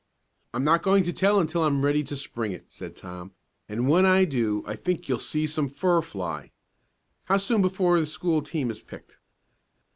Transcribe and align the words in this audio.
"I'm 0.55 0.63
not 0.63 0.81
going 0.81 1.03
to 1.03 1.13
tell 1.13 1.39
until 1.39 1.63
I'm 1.63 1.85
ready 1.85 2.03
to 2.05 2.15
spring 2.17 2.53
it," 2.53 2.71
said 2.71 2.95
Tom, 2.95 3.33
"and 3.69 3.87
when 3.87 4.03
I 4.03 4.25
do 4.25 4.63
I 4.65 4.75
think 4.75 5.07
you'll 5.07 5.19
see 5.19 5.45
some 5.45 5.69
fur 5.69 6.01
fly. 6.01 6.51
How 7.25 7.37
soon 7.37 7.61
before 7.61 7.99
the 7.99 8.07
school 8.07 8.41
team 8.41 8.71
is 8.71 8.81
picked?" 8.81 9.19